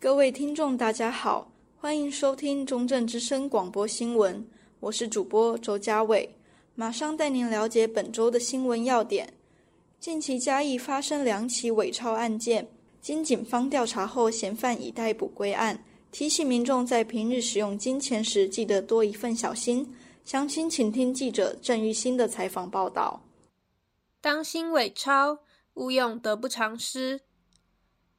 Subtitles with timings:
[0.00, 4.46] 各位听众，大家好，欢迎收听中正之声广播新闻，
[4.78, 6.36] 我是主播周嘉伟，
[6.76, 9.34] 马上带您了解本周的新闻要点。
[9.98, 12.68] 近期嘉义发生两起伪钞案件，
[13.00, 15.82] 经警方调查后，嫌犯已逮捕归案，
[16.12, 19.92] 提醒民众在平日使用金钱时，记得多一份小心。
[20.24, 23.20] 详情请听记者郑玉新的采访报道。
[24.20, 25.40] 当心伪钞，
[25.74, 27.22] 勿用得不偿失。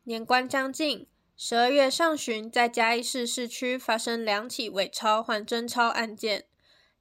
[0.04, 1.08] 年关将近。
[1.42, 6.44] 十二月上旬，在嘉义市市区发生两起伪钞换真钞案件。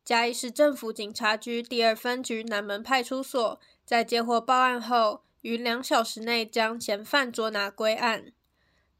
[0.04, 8.32] 嘉义市政府警察局第二分局南门派出所，在接获报案后，于两小时内将嫌犯捉拿归案。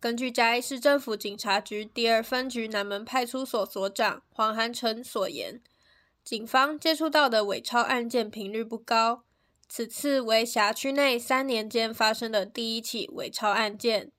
[0.01, 5.63] 根据嘉义市政府警察局第二分局南门派出所所长黄涵成所言，
[6.24, 9.23] 警方接触到的伪钞案件频率不高，
[9.68, 14.10] 此次为辖区内三年间发生的第一起伪钞案件。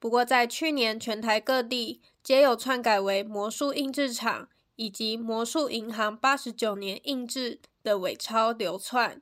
[0.00, 9.20] 不过，在去年，全台各地皆有篡改为魔术印制厂以及魔术银行八十九年印制的伪钞流窜，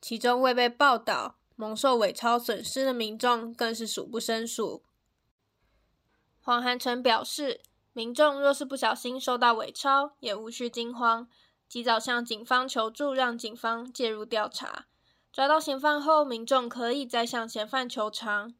[0.00, 4.82] 其中未被报道蒙受伪钞损失的民众更是数不胜数。
[6.40, 7.60] 黄涵成表示，
[7.92, 11.28] 民众若是不小心收到伪钞，也无需惊慌，
[11.68, 14.86] 及早向警方求助，让警方介入调查。
[15.32, 18.54] 抓到嫌犯后，民众可以再向嫌犯求偿。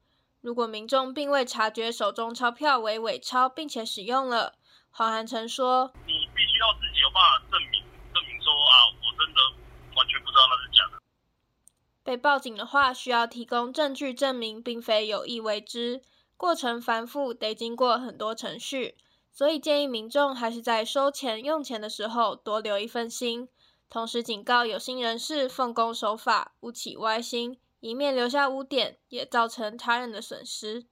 [0.47, 4.55] 如果民众并未察觉手中钞票为伪钞，并且使用了，
[4.93, 7.83] 黄涵成说：“你必须要自己有办法证明，
[8.15, 9.41] 证明说啊，我真的
[9.97, 11.03] 完全不知道那是假的。”
[12.05, 16.01] 被报警的话，需要提供证据证明并非有意为之，
[16.37, 18.97] 过程繁复，得经过很多程序，
[19.33, 23.49] 所以建议民众还是在收钱用钱的时候多留一份心，
[23.91, 27.59] 同时警告有心人士奉公守法，勿起歪心。
[27.87, 30.87] 以免留下污点，也造成他人的损失。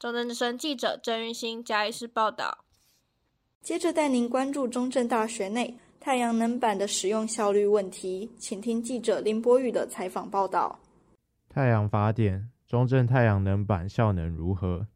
[0.00, 2.64] 中正之声记者郑运兴嘉义市报道。
[3.62, 10.80] 接着带您关注中正大学内太阳能板的使用效率问题，请听记者林博宇的采访报道。
[11.48, 14.88] 太阳发电，中正太阳能板效能如何？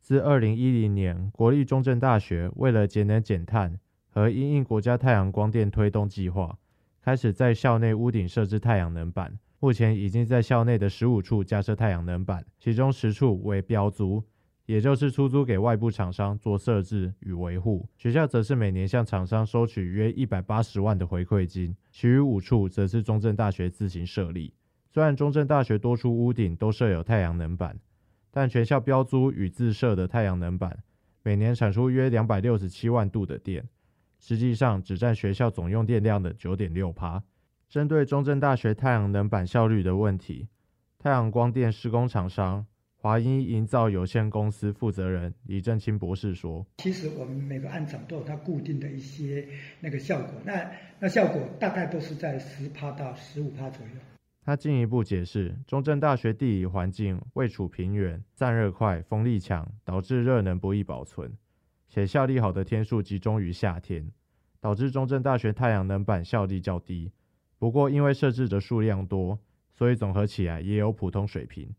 [0.00, 6.58] 自二零一零年，国立中正大学为了节能减碳和因应国家太阳光电推动计划，
[7.00, 9.36] 开始在校内屋顶设置太阳能板。
[9.62, 14.24] 目前已经在校内的十五处架设太阳能板，其中十处为标租，
[14.66, 17.88] 也就是出租给外部厂商做设置与维护。
[17.96, 24.52] 学校则是每年向厂商收取约一百八十万的回馈金，其余五处则是中正大学自行设立。
[24.92, 27.78] 虽然中正大学多处屋顶都设有太阳能板，
[28.32, 30.82] 但全校标租与自设的太阳能板
[31.22, 33.68] 每年产出约两百六十七万度的电，
[34.18, 37.22] 实际上只占学校总用电量的九点六趴。
[37.72, 40.46] 针对中正大学太阳能板效率的问题，
[40.98, 42.66] 太阳光电施工厂商
[42.98, 49.48] 华英营造有限公司负责人李正清博士说：“其实我们每个案场都有它固定的一些
[49.80, 53.92] 那个效果，那那效果大概都是在十帕到十五帕左右。”
[54.44, 61.32] 他进一步解释，中正大学地理环境位处平原，散热快，风力强，导致热能不易保存，
[61.88, 64.12] 且效力好的天数集中于夏天，
[64.60, 67.10] 导致中正大学太阳能板效力较低。
[67.62, 69.38] 不过，因为设置的数量多，
[69.72, 71.72] 所以总合起来也有普通水平。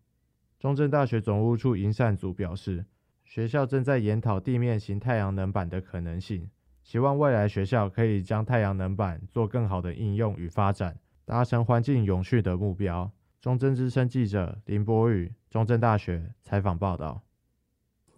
[0.57, 2.85] 中正大学总务处营缮组表示，
[3.25, 6.49] 学校正在研讨地面型太阳能板的可能性，
[6.83, 13.11] 希望未来学校可以将太阳能板做更好的应用与发展，达成环境永续的目标。
[13.41, 17.21] 中正之声记者林博宇，中正大学采访报道。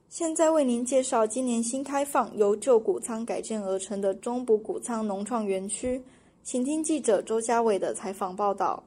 [0.08, 6.04] 现在为您介绍今年新开放、由旧谷仓改建而成的中埔谷仓农创园区。
[6.46, 8.84] 请听记者周家伟的采访报道。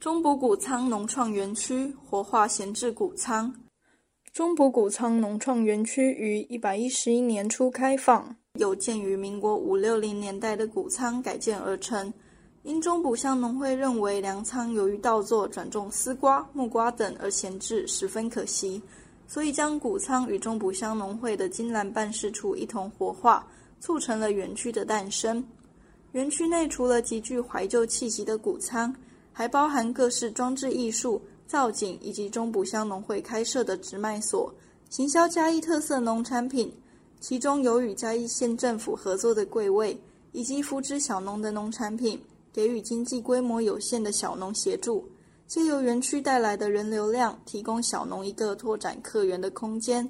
[0.00, 3.54] 中埔谷仓农创园区活化闲置谷仓。
[4.32, 12.10] 中埔谷仓农创园区于一百一十一年初开放，由建于民国五六零年代的谷仓改建而成。
[12.62, 18.80] 因中埔乡农会认为粮仓由于稻作转种丝瓜、木瓜等而闲置，十分可惜，
[19.26, 23.46] 所以将谷仓与中埔乡农会的金兰办事处一同活化，
[23.78, 25.44] 促成了园区的诞生。
[26.12, 28.94] 园区内除了极具怀旧气息的谷仓，
[29.30, 34.52] 还包含各式装置艺术、造景，以及中埔乡农会开设的直卖所，
[34.88, 36.72] 行销嘉义特色农产品。
[37.20, 39.98] 其中有与嘉义县政府合作的柜位，
[40.32, 42.18] 以及扶植小农的农产品，
[42.52, 45.06] 给予经济规模有限的小农协助。
[45.46, 50.08] 借由园区带来的人流量，提供小农一个拓展客源的空间。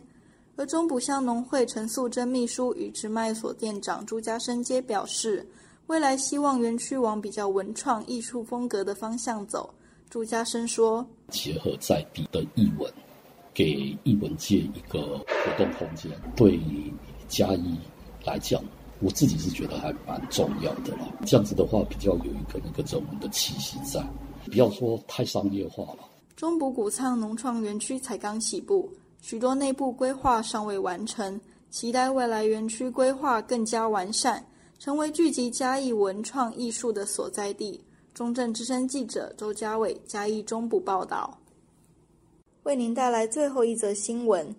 [0.54, 5.44] 而中埔乡农会陈素贞秘书与直卖所店长朱家生皆表示。
[5.88, 9.73] 未来希望园区往比较文创艺术风格的方向走。
[10.11, 12.93] 朱家生说：“结合在地的艺文，
[13.55, 16.12] 给艺文界一个活动空间。
[16.37, 16.61] 对
[17.26, 17.79] 嘉义
[18.23, 18.62] 来讲，
[19.00, 21.08] 我自己是觉得还蛮重要的啦。
[21.25, 24.06] 这样子的话，比较有一个那个人文的气息在，
[24.44, 26.00] 不要说太商业化了。
[26.37, 28.87] 中埔谷仓农创园区才刚起步，
[29.23, 34.44] 许多内部规划尚未完成，期待未来园区规划更加完善，
[34.78, 37.80] 成为聚集嘉义文创艺术的所在地。
[38.14, 41.38] 中正之声记者周家伟嘉义中部报道，
[42.62, 44.54] 为您带来最后一则新闻：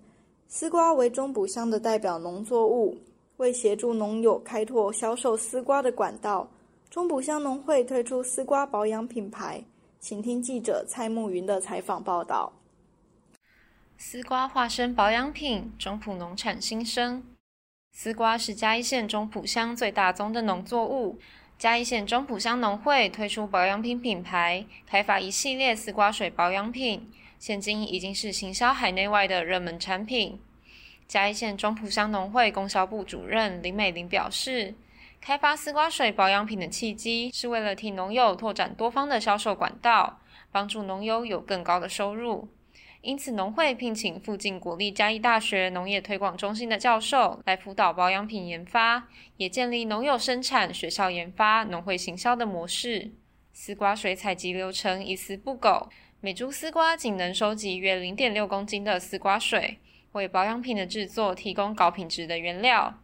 [0.47, 2.97] 丝瓜为中埔乡的代表农作物，
[3.37, 6.49] 为协助农友开拓销售丝瓜的管道，
[6.89, 9.63] 中埔乡农会推出丝瓜保养品牌。
[9.99, 12.51] 请听记者蔡慕云的采访报道。
[13.97, 17.21] 丝瓜化身保养品，中埔农产新生。
[18.01, 21.19] 丝瓜是嘉义县中埔乡最大宗的农作物。
[21.57, 30.39] 嘉义县中埔乡农会推出保养品品牌，开发一系列丝瓜水保养品，现今已经是行销海内外的热门产品。
[31.09, 34.73] 嘉义县中埔乡农会供销部主任林美玲表示，
[35.19, 40.21] 开发丝瓜水保养品的契机是为了替农友拓展多方的销售管道，
[40.53, 42.47] 帮助农友有更高的收入。
[43.01, 49.07] 因此，农会聘请附近国立嘉义大学农业推广中心的教授来辅导保养品研发，
[49.37, 53.11] 也建立农友生产、学校研发、农会行销的模式。
[53.53, 59.79] 丝瓜水采集流程一丝不苟，每株丝瓜仅能收集约零点六公斤的丝瓜水，
[60.11, 63.01] 为保养品的制作提供高品质的原料。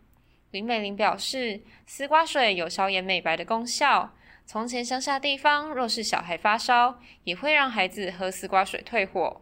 [0.51, 4.13] 林美玲表示，丝瓜水有消炎美白的功效。
[4.45, 9.41] 从前乡下地方，若是小孩发烧，也会让孩子喝丝瓜水退火。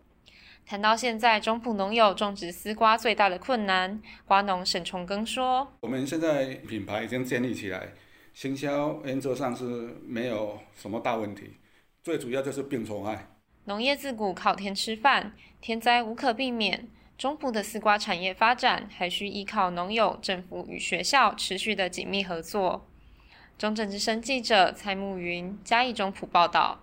[0.66, 7.90] 谈到现在中埔农友种植丝瓜最大的困难，瓜农沈崇庚说：“我们现在品牌已经建立起来，
[8.34, 9.66] 行销原则上是
[10.08, 11.58] 没有什么大问题，
[12.02, 13.28] 最主要就是病虫害。
[13.66, 16.88] 农业自古靠天吃饭，天灾无可避免。
[17.18, 22.88] 中埔的丝瓜产业发展还需依靠农友、政府与学校持续的紧密合作。”
[23.60, 26.80] 中正之声记者蔡慕云嘉义中埔报道。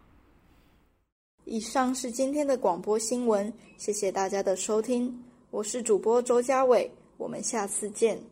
[1.45, 5.13] 以上是今天的广播新闻，谢谢大家的收听，
[5.51, 8.30] 我是主播周家伟，我们下次见。